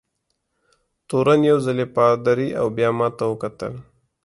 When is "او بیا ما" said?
2.59-3.07